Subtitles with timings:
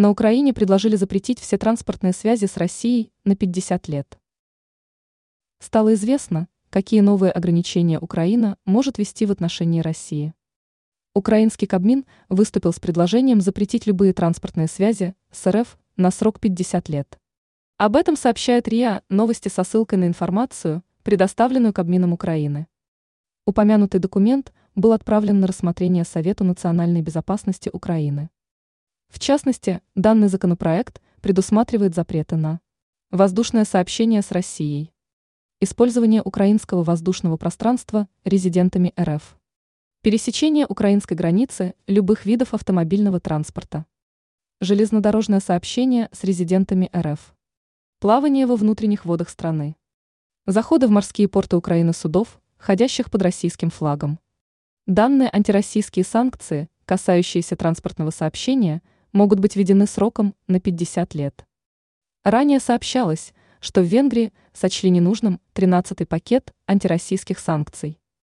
[0.00, 4.18] На Украине предложили запретить все транспортные связи с Россией на 50 лет.
[5.58, 10.32] Стало известно, какие новые ограничения Украина может ввести в отношении России.
[11.14, 17.18] Украинский Кабмин выступил с предложением запретить любые транспортные связи с РФ на срок 50 лет.
[17.76, 22.68] Об этом сообщает РИА новости со ссылкой на информацию, предоставленную Кабмином Украины.
[23.44, 28.30] Упомянутый документ был отправлен на рассмотрение Совету национальной безопасности Украины.
[29.10, 32.60] В частности, данный законопроект предусматривает запреты на
[33.10, 34.92] воздушное сообщение с Россией,
[35.58, 39.36] использование украинского воздушного пространства резидентами РФ,
[40.00, 43.84] пересечение украинской границы любых видов автомобильного транспорта,
[44.60, 47.34] железнодорожное сообщение с резидентами РФ,
[47.98, 49.74] плавание во внутренних водах страны,
[50.46, 54.20] заходы в морские порты Украины судов, ходящих под российским флагом.
[54.86, 58.82] Данные антироссийские санкции, касающиеся транспортного сообщения,
[59.12, 61.46] могут быть введены сроком на 50 лет.
[62.24, 67.99] Ранее сообщалось, что в Венгрии сочли ненужным 13-й пакет антироссийских санкций.